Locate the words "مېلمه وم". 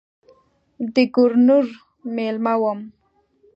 2.15-2.79